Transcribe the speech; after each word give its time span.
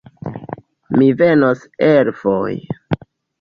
Mi 1.01 1.09
venos 1.19 1.61
elfoj 1.89 2.57